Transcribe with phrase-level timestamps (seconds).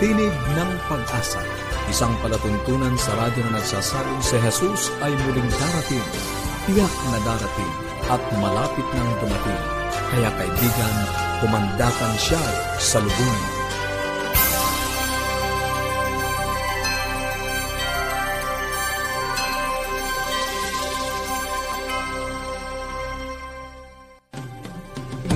[0.00, 1.44] Tinig ng Pag-asa,
[1.92, 6.06] isang palatuntunan sa radyo na nagsasabing si Jesus ay muling darating,
[6.64, 7.72] tiyak na darating,
[8.08, 9.60] at malapit nang dumating.
[10.08, 10.96] Kaya kaibigan,
[11.44, 12.40] kumandatan siya
[12.80, 13.44] sa lubungin.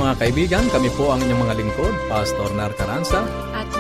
[0.01, 2.73] Mga kaibigan, kami po ang inyong mga lingkod, Pastor Nar.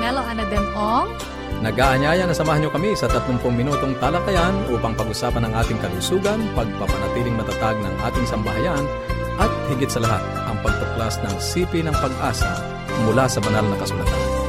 [0.04, 1.16] At Melo Anademong.
[1.64, 7.40] Nag-aanyaya na samahan niyo kami sa 30 minutong talakayan upang pag-usapan ang ating kalusugan, pagpapanatiling
[7.40, 8.84] matatag ng ating sambahayan,
[9.40, 12.52] at higit sa lahat, ang pagtuklas ng sipi ng pag-asa
[13.08, 14.43] mula sa banal na kasulatan.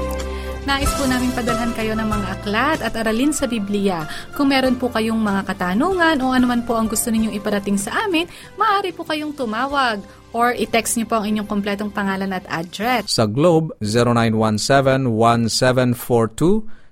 [0.65, 4.09] Nais po namin padalhan kayo ng mga aklat at aralin sa Biblia.
[4.33, 8.25] Kung meron po kayong mga katanungan o anuman po ang gusto ninyong iparating sa amin,
[8.57, 10.01] maaari po kayong tumawag
[10.33, 13.13] or i-text niyo po ang inyong kompletong pangalan at address.
[13.13, 13.77] Sa Globe,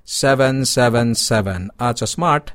[0.05, 2.53] 0917-1742-777 at sa Smart,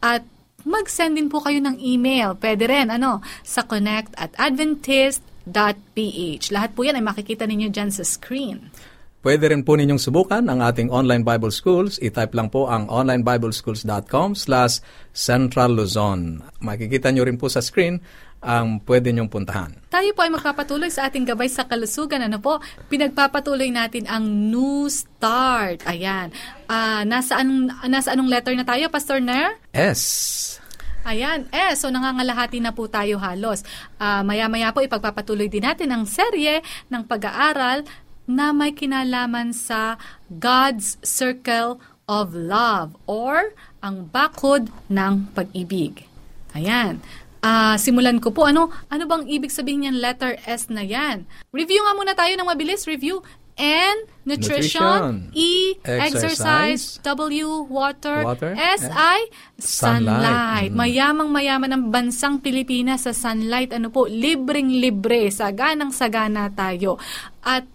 [0.02, 0.26] at
[0.64, 2.34] mag-send din po kayo ng email.
[2.38, 6.44] Pwede rin, ano, sa connect at adventist.ph.
[6.50, 8.70] Lahat po yan ay makikita ninyo dyan sa screen.
[9.22, 12.02] Pwede rin po ninyong subukan ang ating online Bible Schools.
[12.02, 14.82] I-type lang po ang onlineBibleschools.com slash
[15.14, 16.42] Central Luzon.
[16.58, 18.02] Makikita nyo rin po sa screen
[18.42, 19.70] ang pwede nyong puntahan.
[19.86, 22.26] Tayo po ay magpapatuloy sa ating gabay sa kalusugan.
[22.26, 22.58] Ano po?
[22.90, 25.86] Pinagpapatuloy natin ang New Start.
[25.86, 26.34] Ayan.
[26.66, 29.54] Uh, nasa, anong, nasa anong letter na tayo, Pastor Nair?
[29.70, 30.58] S.
[31.02, 33.66] Ayan, eh, so nangangalahati na po tayo halos.
[33.98, 37.82] Uh, maya-maya po ipagpapatuloy din natin ang serye ng pag-aaral
[38.26, 39.98] na may kinalaman sa
[40.30, 43.50] God's Circle of Love or
[43.82, 46.06] ang bakod ng pag-ibig.
[46.54, 47.02] Ayan.
[47.42, 48.46] Uh, simulan ko po.
[48.46, 51.26] Ano, ano bang ibig sabihin niyan letter S na yan?
[51.50, 52.86] Review nga muna tayo ng mabilis.
[52.86, 53.18] Review.
[53.58, 55.28] N, nutrition.
[55.28, 55.36] nutrition.
[55.36, 56.08] E, exercise.
[56.08, 56.84] exercise.
[57.04, 58.24] W, water.
[58.24, 58.56] water.
[58.56, 59.28] S, I,
[59.60, 60.08] sunlight.
[60.08, 60.70] sunlight.
[60.72, 60.78] Mm.
[60.80, 63.76] Mayamang mayaman ang bansang Pilipinas sa sunlight.
[63.76, 65.28] Ano po, libreng-libre.
[65.28, 66.96] Saganang sagana tayo.
[67.44, 67.68] At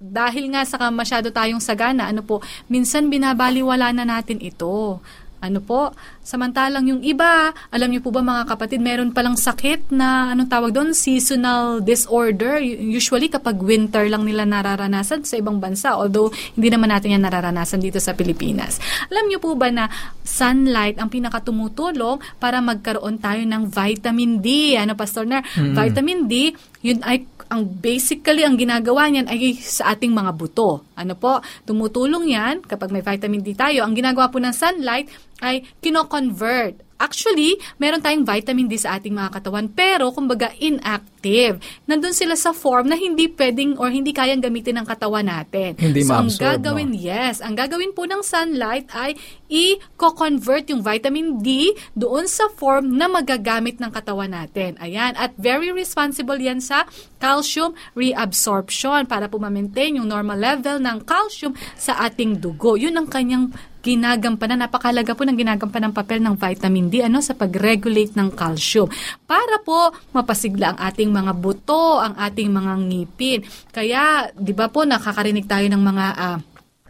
[0.00, 2.40] dahil nga sa masyado tayong sagana, ano po,
[2.72, 5.04] minsan binabaliwala na natin ito.
[5.40, 5.96] Ano po?
[6.20, 10.70] Samantalang yung iba, alam niyo po ba mga kapatid, meron palang sakit na anong tawag
[10.76, 12.60] doon, seasonal disorder.
[12.60, 17.80] Usually kapag winter lang nila nararanasan sa ibang bansa, although hindi naman natin yan nararanasan
[17.80, 18.76] dito sa Pilipinas.
[19.08, 19.88] Alam niyo po ba na
[20.20, 24.76] sunlight ang pinakatumutulong para magkaroon tayo ng vitamin D?
[24.76, 25.40] Ano Pastor na?
[25.56, 25.72] Mm.
[25.72, 26.52] Vitamin D,
[26.84, 30.86] yun ay ang basically ang ginagawa niyan ay sa ating mga buto.
[30.94, 31.42] Ano po?
[31.66, 33.82] Tumutulong yan kapag may vitamin D tayo.
[33.82, 35.10] Ang ginagawa po ng sunlight
[35.42, 41.56] ay kino-convert Actually, meron tayong vitamin D sa ating mga katawan, pero kumbaga inactive.
[41.88, 45.80] Nandun sila sa form na hindi pwedeng or hindi kayang gamitin ng katawan natin.
[45.80, 47.00] Hindi so, ang gagawin, no?
[47.00, 49.16] yes, ang gagawin po ng sunlight ay
[49.48, 54.76] i-convert yung vitamin D doon sa form na magagamit ng katawan natin.
[54.76, 56.84] Ayan, at very responsible yan sa
[57.16, 62.76] calcium reabsorption para po ma-maintain yung normal level ng calcium sa ating dugo.
[62.76, 63.50] Yun ang kanyang
[63.80, 68.88] ginagampanan, napakalaga po ng ginagampanan ng papel ng vitamin D ano, sa pag-regulate ng calcium.
[69.24, 73.40] Para po mapasigla ang ating mga buto, ang ating mga ngipin.
[73.72, 76.38] Kaya, di ba po, nakakarinig tayo ng mga uh,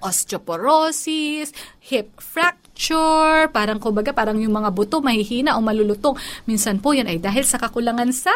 [0.00, 1.52] osteoporosis,
[1.84, 6.16] hip fracture, parang kumbaga parang yung mga buto mahihina o malulutong.
[6.48, 8.32] Minsan po yan ay dahil sa kakulangan sa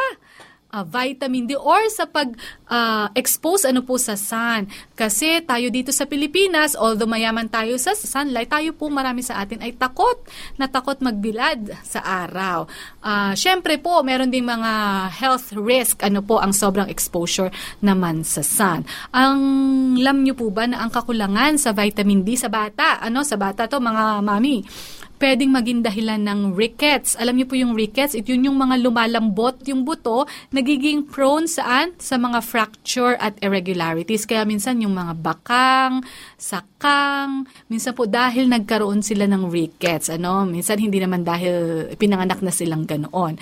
[0.75, 4.67] uh, vitamin D or sa pag-expose uh, ano po sa sun.
[4.99, 9.63] Kasi tayo dito sa Pilipinas, although mayaman tayo sa sunlight, tayo po marami sa atin
[9.63, 10.19] ay takot
[10.59, 12.67] na takot magbilad sa araw.
[12.99, 14.73] Uh, Siyempre po, meron ding mga
[15.15, 17.55] health risk ano po ang sobrang exposure
[17.85, 18.83] naman sa sun.
[19.15, 19.39] Ang
[20.01, 23.69] lam nyo po ba na ang kakulangan sa vitamin D sa bata, ano sa bata
[23.69, 24.65] to mga mami,
[25.25, 27.17] pwedeng maging dahilan ng rickets.
[27.17, 31.97] Alam niyo po yung rickets, ito yun yung mga lumalambot yung buto, nagiging prone saan?
[31.97, 34.29] Sa mga fracture at irregularities.
[34.29, 36.05] Kaya minsan yung mga bakang,
[36.37, 40.13] sakang, minsan po dahil nagkaroon sila ng rickets.
[40.13, 40.45] Ano?
[40.45, 43.41] Minsan hindi naman dahil pinanganak na silang ganoon.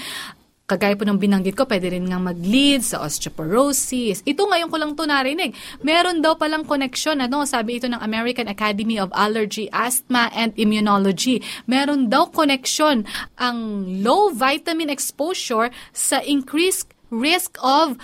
[0.62, 4.23] Kagaya po ng binanggit ko, pwede rin nga mag-lead sa osteoporosis.
[4.23, 5.59] Ito ngayon ko lang to narinig.
[5.82, 11.43] Meron daw palang connection, ano, sabi ito ng American Academy of Allergy, Asthma and Immunology.
[11.67, 13.03] Meron daw connection
[13.43, 17.99] ang low vitamin exposure sa increased risk of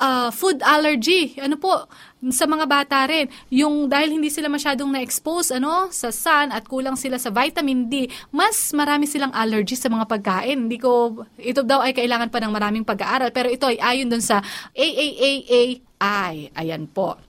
[0.00, 1.34] uh, food allergy.
[1.38, 1.86] Ano po,
[2.30, 6.94] sa mga bata rin, yung dahil hindi sila masyadong na-expose ano, sa sun at kulang
[6.94, 10.68] sila sa vitamin D, mas marami silang allergy sa mga pagkain.
[10.68, 14.22] Hindi ko, ito daw ay kailangan pa ng maraming pag-aaral, pero ito ay ayon dun
[14.22, 14.44] sa
[14.76, 16.52] AAAAI.
[16.54, 17.23] Ayan po.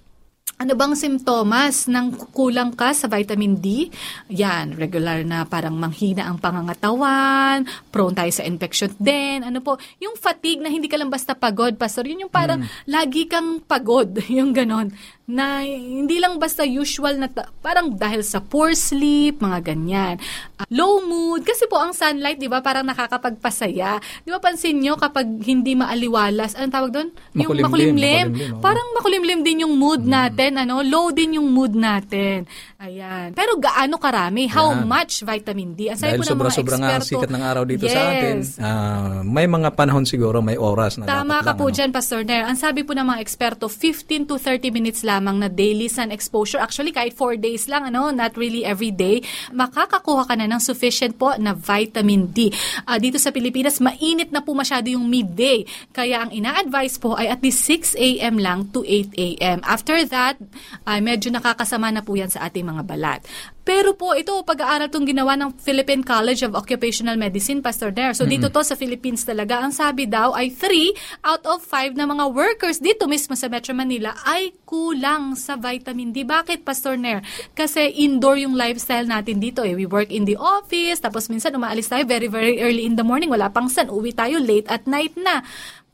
[0.56, 3.92] Ano bang simptomas ng kulang ka sa vitamin D?
[4.32, 9.44] Yan, regular na parang manghina ang pangangatawan, prone tayo sa infection din.
[9.44, 12.88] Ano po, yung fatigue na hindi ka lang basta pagod, pastor, yun yung parang mm.
[12.88, 18.46] lagi kang pagod, yung ganon na hindi lang basta usual na ta- parang dahil sa
[18.46, 20.22] poor sleep, mga ganyan.
[20.62, 23.98] Uh, low mood, kasi po ang sunlight, di ba, parang nakakapagpasaya.
[24.22, 27.10] Di ba pansin nyo kapag hindi maaliwalas, anong tawag doon?
[27.42, 27.66] Yung makulimlim.
[27.66, 30.14] makulimlim, makulimlim Parang makulimlim din yung mood mm.
[30.14, 32.46] natin, ano, low din yung mood natin.
[32.78, 33.34] Ayan.
[33.34, 34.46] Pero gaano karami?
[34.46, 34.86] How Yan.
[34.86, 35.90] much vitamin D?
[35.90, 37.98] Ang Dahil sobra-sobra nga sikat ng araw dito yes.
[37.98, 41.74] sa atin, uh, may mga panahon siguro, may oras na Tama ka lang, po ano?
[41.74, 42.46] dyan, Pastor Nair.
[42.46, 46.12] Ang sabi po ng mga eksperto, 15 to 30 minutes lang lamang na daily sun
[46.12, 46.60] exposure.
[46.60, 49.24] Actually, kahit 4 days lang, ano, not really every day,
[49.56, 52.52] makakakuha ka na ng sufficient po na vitamin D.
[52.84, 55.64] Uh, dito sa Pilipinas, mainit na po masyado yung midday.
[55.96, 58.36] Kaya ang ina-advise po ay at least 6 a.m.
[58.38, 59.58] lang to 8 a.m.
[59.64, 60.36] After that,
[60.84, 63.24] uh, medyo nakakasama na po yan sa ating mga balat.
[63.66, 68.14] Pero po, ito, pag-aaral itong ginawa ng Philippine College of Occupational Medicine, Pastor Dare.
[68.14, 69.58] So, dito to sa Philippines talaga.
[69.58, 73.74] Ang sabi daw ay 3 out of 5 na mga workers dito mismo sa Metro
[73.74, 76.22] Manila ay kulang sa vitamin D.
[76.22, 77.26] Bakit, Pastor Nair?
[77.58, 79.66] Kasi indoor yung lifestyle natin dito.
[79.66, 79.74] Eh.
[79.74, 83.34] We work in the office, tapos minsan umaalis tayo very, very early in the morning.
[83.34, 83.90] Wala pang sun.
[83.90, 85.42] Uwi tayo late at night na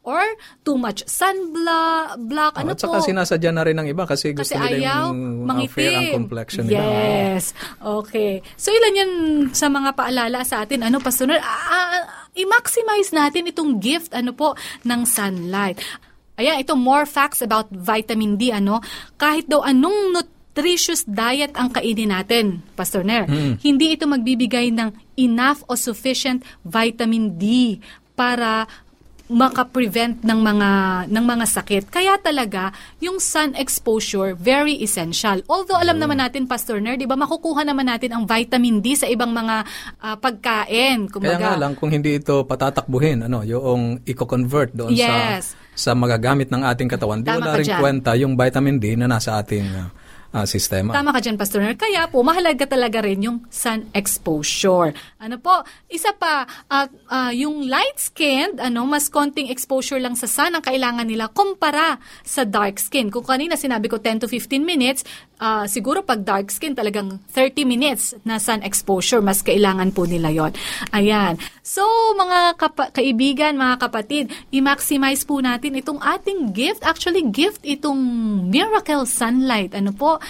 [0.02, 0.22] or
[0.66, 3.06] too much sunblock, block, ano oh, at saka po.
[3.06, 5.74] sinasadya na rin ng iba kasi gusto kasi nila ayaw, yung mangitim.
[5.78, 6.82] fair ang complexion nila.
[6.82, 7.54] Yes.
[7.78, 8.42] Okay.
[8.58, 9.12] So ilan yan
[9.54, 12.02] sa mga paalala sa atin, ano Pastor, uh,
[12.34, 15.78] i-maximize natin itong gift ano po ng sunlight.
[16.42, 18.82] Ayan, ito more facts about vitamin D ano.
[19.22, 23.30] Kahit daw anong nutritious diet ang kainin natin, Pastor Nair.
[23.30, 23.62] Hmm.
[23.62, 24.90] Hindi ito magbibigay ng
[25.22, 27.78] enough o sufficient vitamin D
[28.18, 28.66] para
[29.32, 30.70] makaprevent ng mga
[31.08, 31.84] ng mga sakit.
[31.88, 35.40] Kaya talaga yung sun exposure very essential.
[35.48, 36.04] Although alam mm.
[36.04, 39.64] naman natin Pastor Ner, 'di ba, makukuha naman natin ang vitamin D sa ibang mga
[40.04, 41.08] uh, pagkain.
[41.08, 45.56] Kumbaga, Kaya nga lang kung hindi ito patatakbuhin, ano, yung i-convert doon yes.
[45.56, 47.80] sa sa magagamit ng ating katawan, di wala rin dyan.
[47.80, 49.88] kwenta yung vitamin D na nasa ating uh,
[50.32, 50.96] uh, sistema.
[50.96, 51.76] Tama ka dyan, Pastor Ner.
[51.76, 54.96] Kaya po, mahalaga talaga rin yung sun exposure.
[55.20, 60.56] Ano po, isa pa, uh, uh, yung light-skinned, ano, mas konting exposure lang sa sun
[60.56, 63.12] ang kailangan nila kumpara sa dark skin.
[63.12, 65.04] Kung kanina sinabi ko 10 to 15 minutes,
[65.42, 70.32] uh, siguro pag dark skin talagang 30 minutes na sun exposure, mas kailangan po nila
[70.32, 70.56] yon.
[70.96, 71.36] Ayan.
[71.62, 71.84] So,
[72.16, 74.24] mga kapa- kaibigan, mga kapatid,
[74.54, 76.82] i-maximize po natin itong ating gift.
[76.86, 78.00] Actually, gift itong
[78.50, 79.74] miracle sunlight.
[79.74, 80.21] Ano po?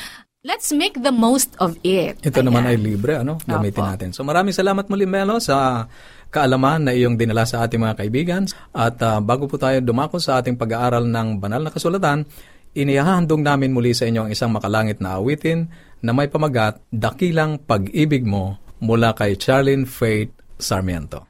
[0.41, 2.17] Let's make the most of it.
[2.25, 2.50] Ito Ayan.
[2.50, 3.38] naman ay libre, ano?
[3.45, 3.89] Gamitin Opo.
[3.93, 4.10] natin.
[4.10, 5.86] So maraming salamat muli, Melo, sa
[6.33, 8.50] kaalaman na iyong dinala sa ating mga kaibigan.
[8.74, 12.25] At uh, bago po tayo dumako sa ating pag-aaral ng banal na kasulatan,
[12.74, 15.69] inihahandog namin muli sa inyo ang isang makalangit na awitin
[16.01, 21.29] na may pamagat, Dakilang Pag-ibig Mo, mula kay Charlene Faith Sarmiento.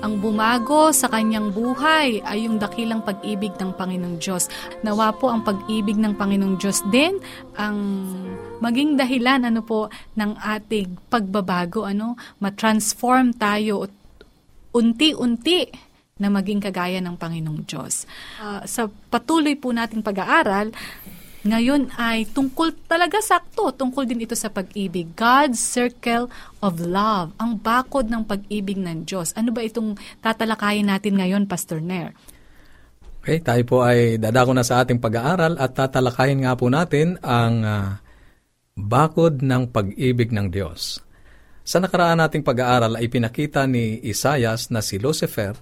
[0.00, 4.46] Ang bumago sa kanyang buhay ay yung dakilang pag-ibig ng Panginoong Diyos.
[4.84, 7.18] Nawa po ang pag-ibig ng Panginoong Diyos din
[7.56, 7.78] ang
[8.62, 13.90] maging dahilan ano po ng ating pagbabago ano matransform tayo
[14.72, 15.68] unti-unti
[16.22, 18.06] na maging kagaya ng Panginoong Diyos.
[18.38, 20.70] Uh, sa patuloy po nating pag-aaral,
[21.42, 25.10] ngayon ay tungkol talaga sakto, tungkol din ito sa pag-ibig.
[25.18, 26.30] God's circle
[26.62, 29.34] of love, ang bakod ng pag-ibig ng Diyos.
[29.34, 32.14] Ano ba itong tatalakayin natin ngayon, Pastor Nair?
[33.22, 37.54] Okay, tayo po ay dadako na sa ating pag-aaral at tatalakayin nga po natin ang
[37.66, 37.98] uh,
[38.78, 41.02] bakod ng pag-ibig ng Diyos.
[41.62, 45.54] Sa nakaraan nating pag-aaral ay pinakita ni Isayas na si Lucifer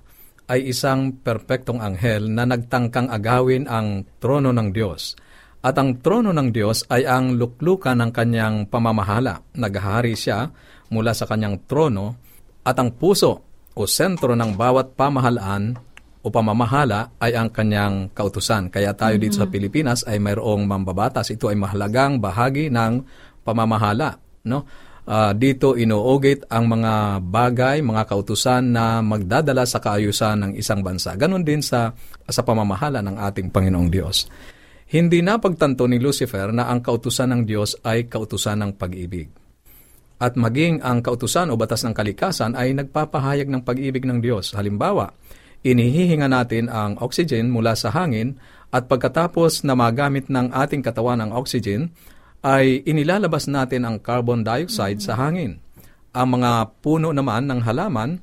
[0.49, 5.30] ay isang perpektong anghel na nagtangkang agawin ang trono ng Diyos
[5.61, 9.45] at ang trono ng Diyos ay ang luklukan ng kanyang pamamahala.
[9.61, 10.49] Naghahari siya
[10.89, 12.17] mula sa kanyang trono
[12.65, 13.45] at ang puso
[13.77, 15.77] o sentro ng bawat pamahalaan
[16.21, 18.73] o pamamahala ay ang kanyang kautusan.
[18.73, 19.49] Kaya tayo dito mm-hmm.
[19.49, 21.29] sa Pilipinas ay mayroong mambabatas.
[21.29, 23.05] Ito ay mahalagang bahagi ng
[23.45, 24.17] pamamahala.
[24.49, 24.65] No?
[25.11, 31.17] Uh, dito inuugit ang mga bagay, mga kautusan na magdadala sa kaayusan ng isang bansa.
[31.17, 31.93] Ganon din sa,
[32.29, 34.29] sa pamamahala ng ating Panginoong Diyos.
[34.91, 39.31] Hindi napagtanto ni Lucifer na ang kautusan ng Diyos ay kautusan ng pag-ibig.
[40.19, 44.51] At maging ang kautusan o batas ng kalikasan ay nagpapahayag ng pag-ibig ng Diyos.
[44.51, 45.15] Halimbawa,
[45.63, 48.35] inihihinga natin ang oxygen mula sa hangin
[48.75, 51.95] at pagkatapos na magamit ng ating katawan ang oxygen,
[52.43, 55.07] ay inilalabas natin ang carbon dioxide mm-hmm.
[55.07, 55.63] sa hangin.
[56.11, 58.19] Ang mga puno naman ng halaman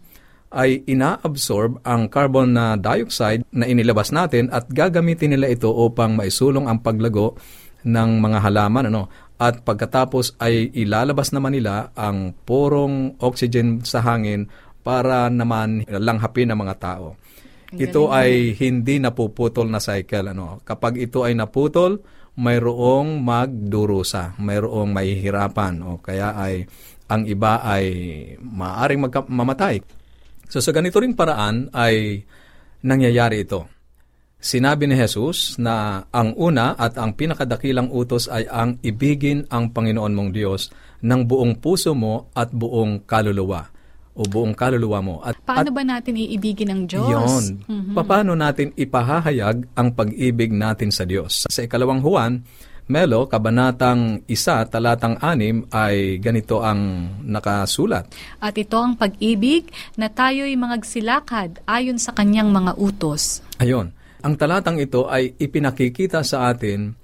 [0.51, 6.71] ay inaabsorb ang carbon na dioxide na inilabas natin at gagamitin nila ito upang maisulong
[6.71, 7.35] ang paglago
[7.83, 14.49] ng mga halaman ano at pagkatapos ay ilalabas naman nila ang porong oxygen sa hangin
[14.81, 17.19] para naman langhapin ang mga tao.
[17.75, 20.63] Ito ay hindi napuputol na cycle ano.
[20.63, 21.99] Kapag ito ay naputol,
[22.39, 26.63] mayroong magdurusa, mayroong mahihirapan o kaya ay
[27.11, 27.85] ang iba ay
[28.39, 29.83] maaring magka- mamatay.
[30.47, 32.23] So sa ganito ring paraan ay
[32.83, 33.67] nangyayari ito.
[34.37, 40.13] Sinabi ni Jesus na ang una at ang pinakadakilang utos ay ang ibigin ang Panginoon
[40.13, 40.69] mong Diyos
[41.01, 43.65] ng buong puso mo at buong kaluluwa
[44.17, 45.15] o buong kaluluwa mo.
[45.21, 47.09] At, Paano at, ba natin iibigin ang Diyos?
[47.09, 47.45] Yon.
[47.69, 47.95] Mm-hmm.
[48.01, 51.45] Paano natin ipahahayag ang pag-ibig natin sa Diyos?
[51.45, 52.41] Sa ikalawang Juan,
[52.87, 58.07] Melo, Kabanatang Isa, Talatang Anim ay ganito ang nakasulat.
[58.39, 59.67] At ito ang pag-ibig
[59.99, 63.43] na tayo'y mangagsilakad ayon sa kanyang mga utos.
[63.59, 63.91] Ayon.
[64.23, 66.95] Ang talatang ito ay ipinakikita sa atin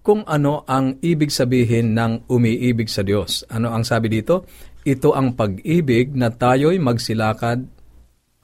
[0.00, 3.42] kung ano ang ibig sabihin ng umiibig sa Diyos.
[3.50, 4.46] Ano ang sabi dito?
[4.86, 7.66] Ito ang pag-ibig na tayo'y magsilakad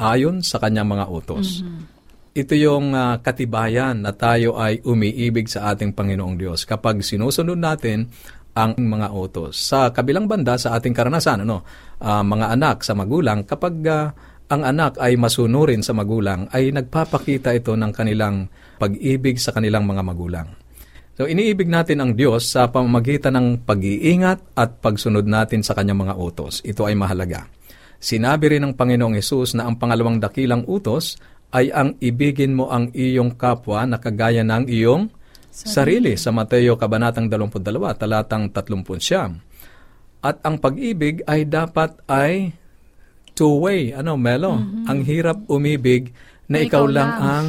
[0.03, 1.63] ayon sa kanyang mga utos.
[1.63, 1.92] Mm-hmm.
[2.33, 8.09] Ito yung uh, katibayan na tayo ay umiibig sa ating Panginoong Diyos kapag sinusunod natin
[8.57, 9.61] ang mga utos.
[9.61, 11.61] Sa kabilang banda sa ating karanasan, ano,
[12.01, 14.09] uh, mga anak sa magulang, kapag uh,
[14.49, 18.49] ang anak ay masunurin sa magulang, ay nagpapakita ito ng kanilang
[18.81, 20.49] pag-ibig sa kanilang mga magulang.
[21.13, 26.17] So iniibig natin ang Diyos sa pamamagitan ng pag-iingat at pagsunod natin sa kanyang mga
[26.17, 26.65] utos.
[26.65, 27.45] Ito ay mahalaga.
[28.03, 31.21] Sinabi rin ng Panginoong Yesus na ang pangalawang dakilang utos
[31.53, 35.13] ay ang ibigin mo ang iyong kapwa na kagaya ng iyong
[35.53, 40.25] sarili, sarili sa Mateo Kabanatang 22, talatang 30.
[40.25, 42.57] At ang pag-ibig ay dapat ay
[43.37, 43.93] two-way.
[43.93, 44.57] Ano, Melo?
[44.57, 44.85] Mm-hmm.
[44.89, 46.15] Ang hirap umibig
[46.49, 47.47] na, na ikaw, ikaw lang, lang ang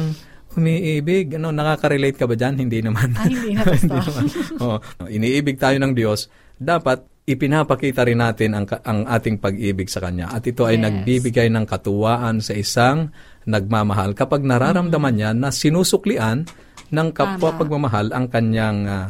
[0.58, 1.26] umiibig.
[1.38, 2.60] Ano, nakaka-relate ka ba dyan?
[2.60, 3.14] Hindi naman.
[3.14, 3.62] Ay, hindi na.
[3.78, 4.24] hindi naman.
[4.60, 6.28] oh, iniibig tayo ng Diyos.
[6.58, 10.28] Dapat ipinapakita rin natin ang, ang ating pag-ibig sa Kanya.
[10.28, 10.84] At ito ay yes.
[10.84, 13.08] nagbibigay ng katuwaan sa isang
[13.44, 16.48] nagmamahal kapag nararamdaman niya na sinusuklian
[16.90, 17.58] ng kapwa Tama.
[17.60, 19.08] pagmamahal ang kanyang uh,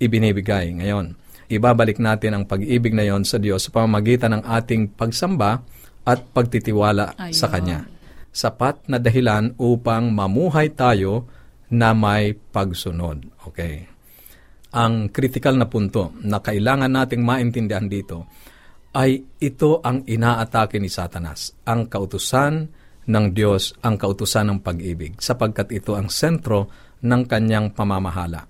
[0.00, 0.72] ibinibigay.
[0.76, 1.16] Ngayon,
[1.52, 5.60] ibabalik natin ang pag-ibig na yon sa Diyos sa pamamagitan ng ating pagsamba
[6.04, 7.34] at pagtitiwala Ayun.
[7.36, 7.88] sa Kanya.
[8.34, 11.30] Sapat na dahilan upang mamuhay tayo
[11.70, 13.24] na may pagsunod.
[13.52, 13.94] Okay
[14.74, 18.26] ang critical na punto na kailangan nating maintindihan dito
[18.94, 22.66] ay ito ang inaatake ni Satanas, ang kautusan
[23.04, 26.70] ng Diyos, ang kautusan ng pag-ibig, sapagkat ito ang sentro
[27.04, 28.48] ng kanyang pamamahala.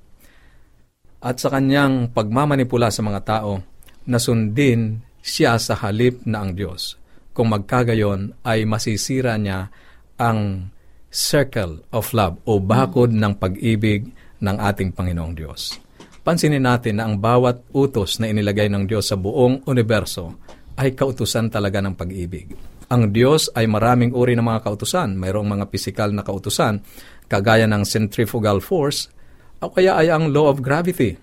[1.25, 3.62] At sa kanyang pagmamanipula sa mga tao,
[4.04, 7.00] nasundin siya sa halip na ang Diyos.
[7.34, 9.73] Kung magkagayon ay masisira niya
[10.20, 10.70] ang
[11.08, 14.06] circle of love o bakod ng pag-ibig
[14.44, 15.84] ng ating Panginoong Diyos
[16.25, 20.40] pansinin natin na ang bawat utos na inilagay ng Diyos sa buong universo
[20.80, 22.50] ay kautusan talaga ng pag-ibig.
[22.94, 25.18] Ang Diyos ay maraming uri ng mga kautusan.
[25.18, 26.78] Mayroong mga pisikal na kautusan,
[27.26, 29.10] kagaya ng centrifugal force,
[29.58, 31.18] o kaya ay ang law of gravity.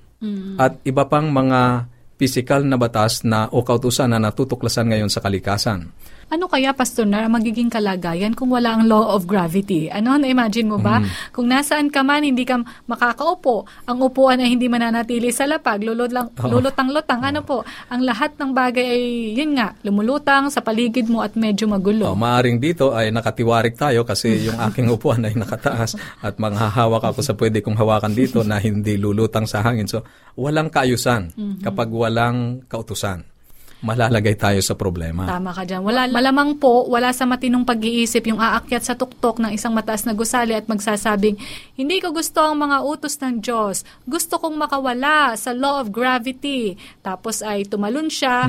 [0.59, 1.87] At iba pang mga
[2.19, 5.87] pisikal na batas na o kautusan na natutuklasan ngayon sa kalikasan.
[6.31, 9.91] Ano kaya, Pastor na magiging kalagayan kung wala ang law of gravity?
[9.91, 11.03] Ano, na-imagine mo ba?
[11.35, 13.67] Kung nasaan ka man, hindi ka makakaupo.
[13.83, 17.19] Ang upuan ay hindi mananatili sa lapag, lulot lang, lulutang-lutang.
[17.19, 17.67] Ano po?
[17.91, 19.03] Ang lahat ng bagay ay,
[19.35, 22.07] yun nga, lumulutang sa paligid mo at medyo magulo.
[22.07, 27.19] Oh, maaring dito ay nakatiwarik tayo kasi yung aking upuan ay nakataas at manghahawak ako
[27.19, 29.91] sa pwede kong hawakan dito na hindi lulutang sa hangin.
[29.91, 30.07] So,
[30.39, 33.30] walang kaayusan kapag walang kautusan.
[33.81, 35.25] Malalagay tayo sa problema.
[35.25, 35.81] Tama ka dyan.
[35.81, 40.13] Wala, malamang po, wala sa matinong pag-iisip yung aakyat sa tuktok ng isang mataas na
[40.13, 41.33] gusali at magsasabing,
[41.73, 43.81] hindi ko gusto ang mga utos ng Diyos.
[44.05, 46.77] Gusto kong makawala sa law of gravity.
[47.01, 48.45] Tapos ay tumalon siya.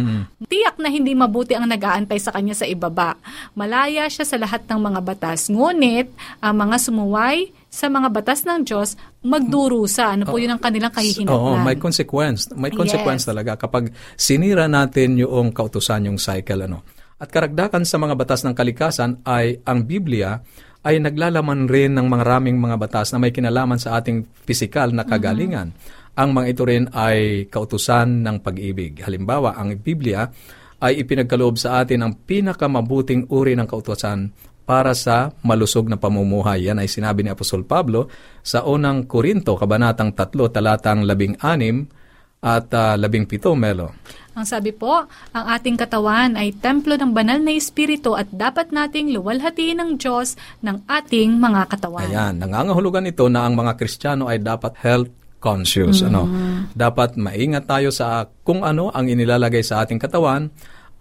[0.52, 3.16] Tiyak na hindi mabuti ang nag-aantay sa kanya sa ibaba.
[3.56, 5.48] Malaya siya sa lahat ng mga batas.
[5.48, 6.12] Ngunit,
[6.44, 10.12] ang mga sumuway sa mga batas ng Diyos, magdurusa.
[10.12, 11.32] Ano po yun ang kanilang kahihinatnan?
[11.32, 12.52] Oo, may consequence.
[12.52, 13.32] May consequence Yes.
[13.32, 16.68] talaga kapag sinira natin yung kautusan, yung cycle.
[16.68, 16.84] Ano.
[17.16, 20.44] At karagdagan sa mga batas ng kalikasan ay ang Biblia
[20.84, 25.08] ay naglalaman rin ng mga raming mga batas na may kinalaman sa ating pisikal na
[25.08, 25.72] kagalingan.
[26.12, 29.00] Ang mga ito rin ay kautusan ng pag-ibig.
[29.00, 30.28] Halimbawa, ang Biblia
[30.82, 34.28] ay ipinagkaloob sa atin ang pinakamabuting uri ng kautusan
[34.72, 36.72] para sa malusog na pamumuhay.
[36.72, 38.08] Yan ay sinabi ni Apostol Pablo
[38.40, 41.44] sa unang Korinto, kabanatang 3, talatang 16
[42.40, 43.92] at uh, 17, Melo.
[44.32, 45.04] Ang sabi po,
[45.36, 50.40] ang ating katawan ay templo ng banal na espiritu at dapat nating luwalhatiin ng Diyos
[50.64, 52.08] ng ating mga katawan.
[52.08, 56.00] Ayan, nangangahulugan ito na ang mga Kristiyano ay dapat health conscious.
[56.00, 56.24] Ano?
[56.72, 60.48] Dapat maingat tayo sa kung ano ang inilalagay sa ating katawan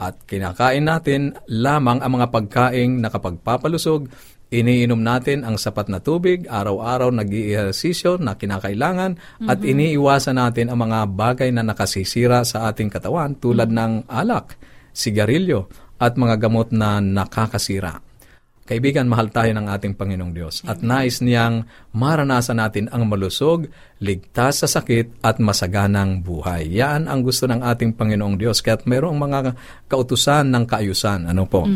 [0.01, 4.09] at kinakain natin lamang ang mga pagkaing nakapagpapalusog,
[4.49, 10.81] iniinom natin ang sapat na tubig, araw-araw nag ehersisyo na kinakailangan, at iniiwasan natin ang
[10.81, 14.57] mga bagay na nakasisira sa ating katawan tulad ng alak,
[14.89, 15.69] sigarilyo,
[16.01, 18.10] at mga gamot na nakakasira.
[18.61, 24.63] Kaibigan, mahal tayo ng ating Panginoong Diyos at nais niyang maranasan natin ang malusog, ligtas
[24.63, 26.69] sa sakit at masaganang buhay.
[26.69, 28.63] Yan ang gusto ng ating Panginoong Diyos.
[28.63, 29.39] Kaya mayroong mga
[29.89, 31.27] kautusan ng kaayusan.
[31.27, 31.67] Ano po?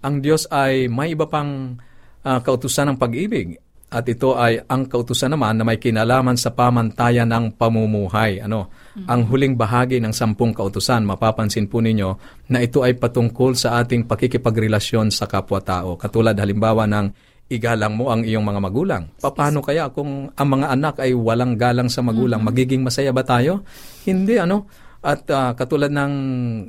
[0.00, 1.76] Ang Diyos ay may iba pang
[2.22, 3.58] ah, kautusan ng pag-ibig.
[3.88, 8.44] At ito ay ang kautusan naman na may kinalaman sa pamantayan ng pamumuhay.
[8.44, 8.68] Ano?
[9.08, 12.12] Ang huling bahagi ng sampung kautusan, mapapansin po ninyo
[12.52, 15.96] na ito ay patungkol sa ating pakikipagrelasyon sa kapwa-tao.
[15.96, 17.06] Katulad halimbawa ng
[17.48, 19.02] igalang mo ang iyong mga magulang.
[19.24, 23.64] Paano kaya kung ang mga anak ay walang galang sa magulang, magiging masaya ba tayo?
[24.04, 24.68] Hindi, ano?
[25.00, 26.12] At ah, katulad ng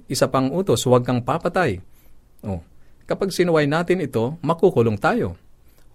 [0.08, 1.84] isa pang utos, huwag kang papatay.
[2.48, 2.64] Oh.
[3.04, 5.36] Kapag sinuway natin ito, makukulong tayo.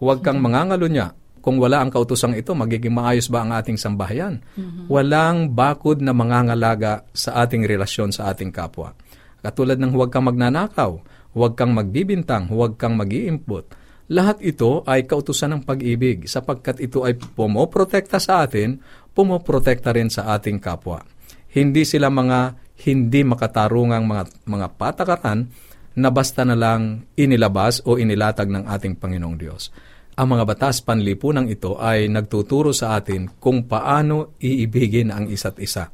[0.05, 1.17] Huwag kang mangangalunya.
[1.41, 4.45] Kung wala ang kautusang ito, magiging maayos ba ang ating sambahayan?
[4.93, 8.93] Walang bakod na mangangalaga sa ating relasyon sa ating kapwa.
[9.41, 10.93] Katulad ng huwag kang magnanakaw,
[11.33, 13.73] huwag kang magbibintang, huwag kang mag-iimpot.
[14.13, 18.77] Lahat ito ay kautusan ng pag-ibig sapagkat ito ay pumoprotekta sa atin,
[19.17, 21.01] pumoprotekta rin sa ating kapwa.
[21.49, 25.49] Hindi sila mga hindi makatarungang mga, mga patakaran
[25.95, 29.71] na basta na lang inilabas o inilatag ng ating Panginoong Diyos.
[30.15, 35.91] Ang mga batas panlipunang ito ay nagtuturo sa atin kung paano iibigin ang isa't isa.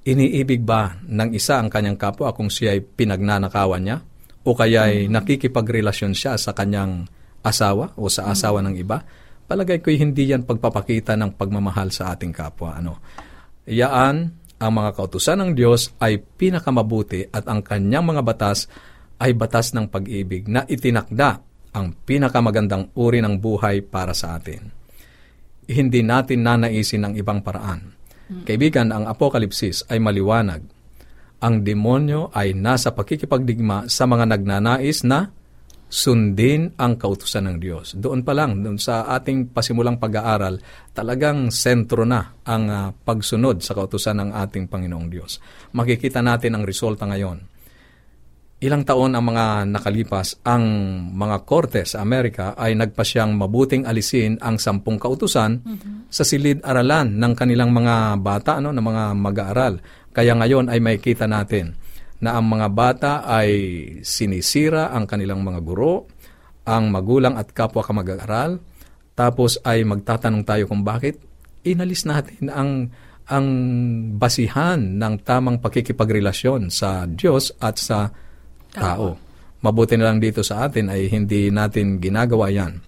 [0.00, 4.00] Iniibig ba ng isa ang kanyang kapwa kung siya ay pinagnanakawan niya?
[4.48, 7.04] O kaya ay nakikipagrelasyon siya sa kanyang
[7.44, 9.04] asawa o sa asawa ng iba?
[9.44, 12.80] Palagay ko'y hindi yan pagpapakita ng pagmamahal sa ating kapwa.
[12.80, 13.04] Ano?
[13.68, 18.72] Iyaan, ang mga kautusan ng Diyos ay pinakamabuti at ang kanyang mga batas
[19.20, 24.70] ay batas ng pag-ibig na itinakda ang pinakamagandang uri ng buhay para sa atin.
[25.70, 27.94] Hindi natin nanaisin ang ibang paraan.
[28.46, 30.62] Kaibigan, ang Apokalipsis ay maliwanag.
[31.40, 35.34] Ang demonyo ay nasa pakikipagdigma sa mga nagnanais na
[35.90, 37.98] sundin ang kautusan ng Diyos.
[37.98, 40.62] Doon pa lang, doon sa ating pasimulang pag-aaral,
[40.94, 45.42] talagang sentro na ang ah, pagsunod sa kautusan ng ating Panginoong Diyos.
[45.74, 47.49] Makikita natin ang resulta ngayon.
[48.60, 50.64] Ilang taon ang mga nakalipas, ang
[51.16, 55.64] mga korte sa Amerika ay nagpasyang mabuting alisin ang sampung kautusan
[56.12, 59.74] sa silid-aralan ng kanilang mga bata, ano, ng mga mag-aaral.
[60.12, 61.72] Kaya ngayon ay makikita natin
[62.20, 63.48] na ang mga bata ay
[64.04, 66.04] sinisira ang kanilang mga guro,
[66.68, 68.60] ang magulang at kapwa ka mag-aaral,
[69.16, 71.16] tapos ay magtatanong tayo kung bakit
[71.64, 72.92] inalis natin ang
[73.30, 73.46] ang
[74.20, 78.10] basihan ng tamang pakikipagrelasyon sa Diyos at sa
[78.74, 79.18] tao.
[79.60, 82.80] Mabuti na lang dito sa atin ay hindi natin ginagawa yan.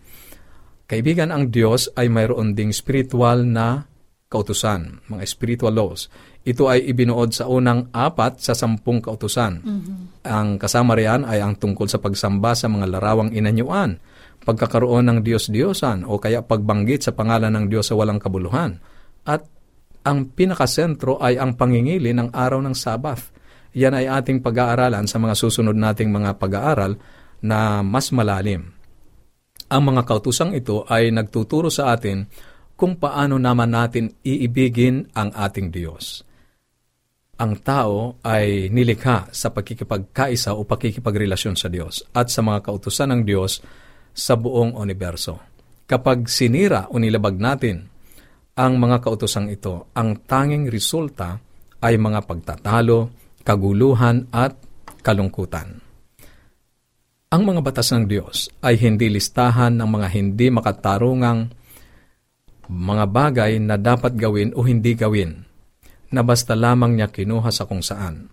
[0.89, 3.85] Kaibigan, ang Diyos ay mayroon ding spiritual na
[4.33, 6.09] kautusan, mga spiritual laws.
[6.43, 9.61] Ito ay ibinuod sa unang apat sa sampung kautusan.
[9.61, 9.97] Mm-hmm.
[10.25, 14.01] Ang kasama riyan ay ang tungkol sa pagsamba sa mga larawang inanyuan,
[14.43, 18.81] pagkakaroon ng Diyos-Diyosan o kaya pagbanggit sa pangalan ng Diyos sa walang kabuluhan.
[19.29, 19.47] At
[20.03, 23.31] ang pinakasentro ay ang pangingili ng araw ng Sabath.
[23.73, 26.97] Yan ay ating pag-aaralan sa mga susunod nating mga pag-aaral
[27.43, 28.73] na mas malalim.
[29.73, 32.29] Ang mga kautusang ito ay nagtuturo sa atin
[32.77, 36.27] kung paano naman natin iibigin ang ating Diyos
[37.43, 43.23] ang tao ay nilikha sa pagkikipagkaisa o pakikipagrelasyon sa Diyos at sa mga kautusan ng
[43.27, 43.59] Diyos
[44.15, 45.43] sa buong universo.
[45.83, 47.91] Kapag sinira o nilabag natin
[48.55, 51.43] ang mga kautosang ito, ang tanging resulta
[51.83, 54.59] ay mga pagtatalo, kaguluhan at
[55.03, 55.83] kalungkutan.
[57.33, 61.49] Ang mga batas ng Diyos ay hindi listahan ng mga hindi makatarungang
[62.69, 65.45] mga bagay na dapat gawin o hindi gawin
[66.13, 68.29] na basta lamang niya kinuha sa kung saan.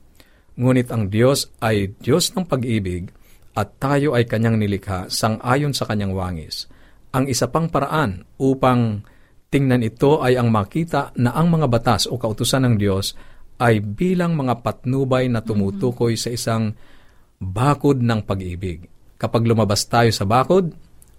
[0.60, 3.08] Ngunit ang Diyos ay Diyos ng pag-ibig
[3.56, 6.68] at tayo ay kanyang nilikha sang-ayon sa kanyang wangis.
[7.16, 9.00] Ang isa pang paraan upang
[9.48, 13.16] tingnan ito ay ang makita na ang mga batas o kautusan ng Diyos
[13.60, 16.74] ay bilang mga patnubay na tumutukoy sa isang
[17.40, 18.88] bakod ng pag-ibig.
[19.20, 20.72] Kapag lumabas tayo sa bakod,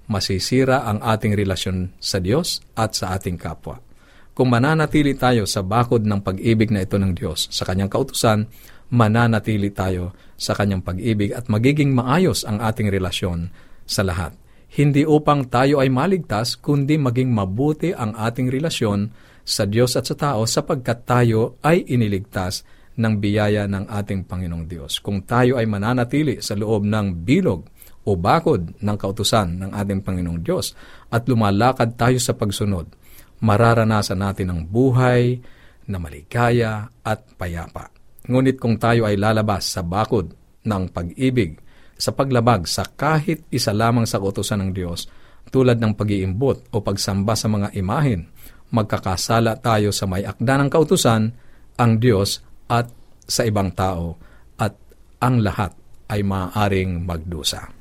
[0.08, 3.78] masisira ang ating relasyon sa Diyos at sa ating kapwa.
[4.32, 8.48] Kung mananatili tayo sa bakod ng pag-ibig na ito ng Diyos sa kanyang kautusan,
[8.88, 13.52] mananatili tayo sa kanyang pag-ibig at magiging maayos ang ating relasyon
[13.84, 14.32] sa lahat.
[14.70, 19.10] Hindi upang tayo ay maligtas, kundi maging mabuti ang ating relasyon
[19.44, 22.62] sa Diyos at sa tao sapagkat tayo ay iniligtas
[23.00, 25.00] ng biyaya ng ating Panginoong Diyos.
[25.00, 27.64] Kung tayo ay mananatili sa loob ng bilog
[28.04, 30.76] o bakod ng kautusan ng ating Panginoong Diyos
[31.08, 32.92] at lumalakad tayo sa pagsunod,
[33.40, 35.40] mararanasan natin ang buhay
[35.88, 37.88] na maligaya at payapa.
[38.28, 41.56] Ngunit kung tayo ay lalabas sa bakod ng pag-ibig,
[42.00, 45.08] sa paglabag sa kahit isa lamang sa utosan ng Diyos,
[45.48, 48.28] tulad ng pag-iimbot o pagsamba sa mga imahin,
[48.70, 51.22] magkakasala tayo sa may akda ng kautusan,
[51.78, 52.90] ang Diyos at
[53.26, 54.18] sa ibang tao,
[54.58, 54.74] at
[55.22, 55.74] ang lahat
[56.10, 57.80] ay maaaring magdusa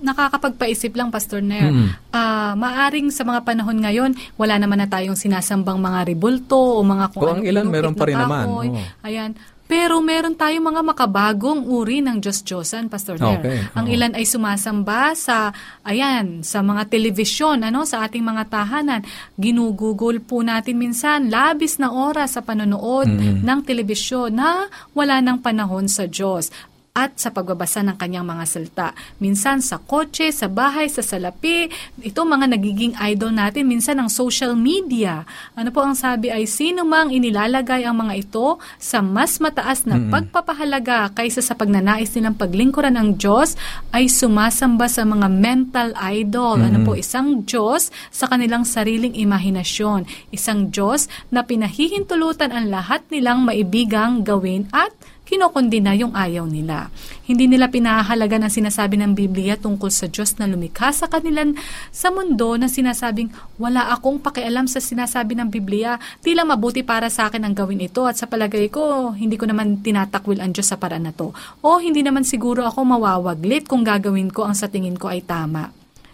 [0.00, 1.68] nakakapagpaisip lang, Pastor Nair.
[1.68, 1.88] Mm-hmm.
[2.12, 7.12] Uh, maaring sa mga panahon ngayon, wala naman na tayong sinasambang mga ribulto o mga
[7.12, 8.46] kung o, ang ilan meron pa rin naman.
[8.48, 8.64] Oh.
[9.04, 9.36] Ayan.
[9.70, 13.38] Pero meron tayong mga makabagong uri ng Diyos-Diyosan, Pastor Nair.
[13.38, 13.70] Okay.
[13.78, 13.94] Ang oh.
[13.94, 15.54] ilan ay sumasamba sa,
[15.86, 19.06] ayan, sa mga telebisyon, ano, sa ating mga tahanan.
[19.38, 23.46] Ginugugol po natin minsan, labis na oras sa panonood mm-hmm.
[23.46, 26.50] ng telebisyon na wala ng panahon sa Diyos
[26.90, 28.88] at sa pagbabasa ng kanyang mga salita.
[29.22, 31.70] Minsan sa kotse, sa bahay, sa salapi,
[32.02, 35.22] ito mga nagiging idol natin, minsan ang social media.
[35.54, 39.96] Ano po ang sabi ay sino mang inilalagay ang mga ito sa mas mataas na
[39.96, 40.10] mm-hmm.
[40.10, 43.54] pagpapahalaga kaysa sa pagnanais nilang paglingkuran ng Diyos
[43.94, 46.58] ay sumasamba sa mga mental idol.
[46.58, 46.68] Mm-hmm.
[46.74, 50.10] Ano po, isang Diyos sa kanilang sariling imahinasyon.
[50.34, 54.90] Isang Diyos na pinahihintulutan ang lahat nilang maibigang gawin at
[55.30, 56.90] kinokondina yung ayaw nila.
[57.22, 61.54] Hindi nila pinahalaga ng sinasabi ng Biblia tungkol sa Diyos na lumikha sa kanilang
[61.94, 66.02] sa mundo na sinasabing wala akong pakialam sa sinasabi ng Biblia.
[66.18, 69.78] Tila mabuti para sa akin ang gawin ito at sa palagay ko, hindi ko naman
[69.78, 71.30] tinatakwil ang Diyos sa paraan na to.
[71.62, 75.70] O hindi naman siguro ako mawawaglit kung gagawin ko ang sa tingin ko ay tama.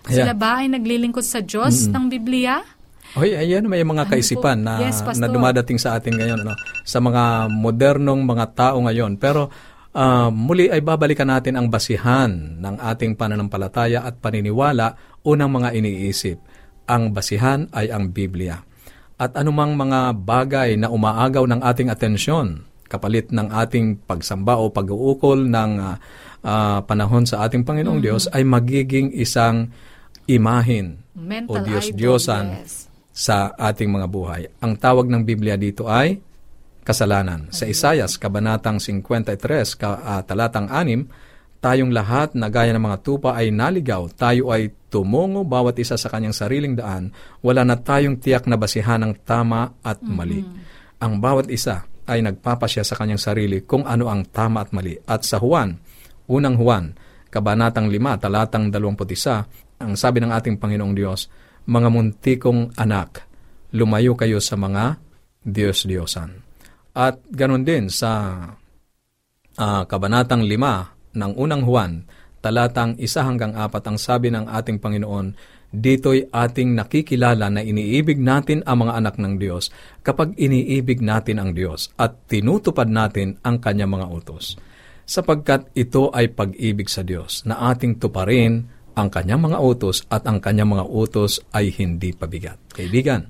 [0.06, 0.28] Yeah.
[0.28, 1.94] Sila ba ay naglilingkod sa Diyos mm-hmm.
[1.96, 2.54] ng Biblia?
[3.16, 6.52] Oy, ayan may mga ano kaisipan na yes, na dumadating sa atin ngayon ano,
[6.84, 9.16] sa mga modernong mga tao ngayon.
[9.16, 9.48] Pero
[9.96, 12.28] uh, muli ay babalikan natin ang basihan
[12.60, 16.36] ng ating pananampalataya at paniniwala unang mga iniisip.
[16.92, 18.60] Ang basihan ay ang Biblia.
[19.16, 25.42] At anumang mga bagay na umaagaw ng ating atensyon kapalit ng ating pagsamba o pag-uukol
[25.50, 25.96] ng uh,
[26.46, 28.06] uh, panahon sa ating Panginoong mm-hmm.
[28.14, 29.74] Diyos ay magiging isang
[30.30, 32.85] imahin Mental o Diyos-Diyosan yes
[33.16, 34.42] sa ating mga buhay.
[34.60, 36.20] Ang tawag ng Biblia dito ay
[36.84, 37.48] kasalanan.
[37.48, 43.32] Sa Isayas, Kabanatang 53, ka, uh, talatang 6, tayong lahat na gaya ng mga tupa
[43.32, 48.44] ay naligaw, tayo ay tumungo bawat isa sa kanyang sariling daan, wala na tayong tiyak
[48.44, 50.44] na basihan ng tama at mali.
[50.44, 51.00] Mm-hmm.
[51.00, 54.94] Ang bawat isa ay nagpapasya sa kanyang sarili kung ano ang tama at mali.
[55.08, 55.80] At sa Juan,
[56.28, 56.92] unang Juan,
[57.32, 61.26] Kabanatang 5, talatang 21, ang sabi ng ating Panginoong Diyos,
[61.66, 63.26] mga muntikong anak,
[63.74, 65.02] lumayo kayo sa mga
[65.42, 66.30] Diyos-Diyosan.
[66.96, 68.10] At ganon din sa
[69.58, 72.04] uh, Kabanatang 5, ng unang Juan,
[72.44, 78.62] talatang isa hanggang apat ang sabi ng ating Panginoon, dito'y ating nakikilala na iniibig natin
[78.62, 79.74] ang mga anak ng Diyos
[80.06, 84.54] kapag iniibig natin ang Diyos at tinutupad natin ang kanyang mga utos.
[85.06, 90.40] Sapagkat ito ay pag-ibig sa Diyos na ating tuparin ang kanyang mga utos at ang
[90.40, 92.56] kanyang mga utos ay hindi pabigat.
[92.72, 93.28] Kaibigan,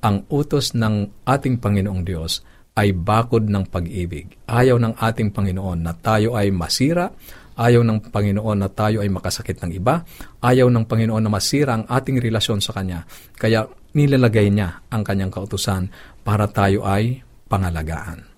[0.00, 2.40] ang utos ng ating Panginoong Diyos
[2.74, 4.34] ay bakod ng pag-ibig.
[4.48, 7.12] Ayaw ng ating Panginoon na tayo ay masira,
[7.54, 10.02] ayaw ng Panginoon na tayo ay makasakit ng iba,
[10.42, 13.06] ayaw ng Panginoon na masira ang ating relasyon sa Kanya.
[13.38, 15.86] Kaya nilalagay niya ang Kanyang kautusan
[16.26, 18.33] para tayo ay pangalagaan.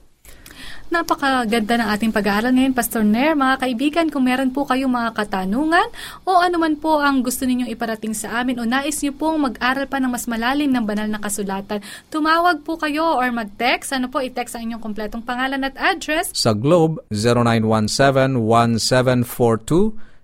[0.87, 3.35] Napakaganda ng ating pag-aaral ngayon, Pastor Nair.
[3.35, 5.91] Mga kaibigan, kung meron po kayong mga katanungan
[6.23, 9.99] o anuman po ang gusto ninyong iparating sa amin o nais niyo pong mag-aral pa
[9.99, 13.91] ng mas malalim ng banal na kasulatan, tumawag po kayo or mag-text.
[13.91, 16.31] Ano po, i-text ang inyong kompletong pangalan at address.
[16.31, 17.03] Sa Globe,